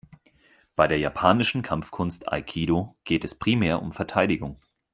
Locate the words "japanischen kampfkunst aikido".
0.97-2.95